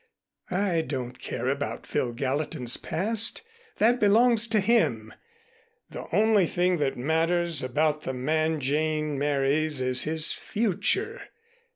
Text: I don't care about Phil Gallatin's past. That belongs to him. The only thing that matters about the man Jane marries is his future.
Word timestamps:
I 0.49 0.81
don't 0.81 1.19
care 1.19 1.47
about 1.47 1.85
Phil 1.85 2.11
Gallatin's 2.11 2.75
past. 2.75 3.43
That 3.77 3.99
belongs 3.99 4.47
to 4.47 4.59
him. 4.59 5.13
The 5.91 6.07
only 6.11 6.47
thing 6.47 6.77
that 6.77 6.97
matters 6.97 7.61
about 7.61 8.01
the 8.01 8.13
man 8.15 8.59
Jane 8.61 9.19
marries 9.19 9.79
is 9.79 10.01
his 10.01 10.31
future. 10.33 11.21